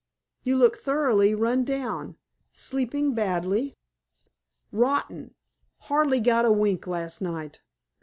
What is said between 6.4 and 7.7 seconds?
a wink last night."